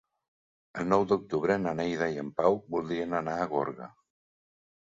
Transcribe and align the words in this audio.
El 0.83 0.87
nou 0.93 1.05
d'octubre 1.11 1.57
na 1.65 1.75
Neida 1.81 2.09
i 2.15 2.19
en 2.23 2.31
Pau 2.39 2.57
voldrien 2.77 3.15
anar 3.21 3.37
a 3.41 3.47
Gorga. 3.55 3.93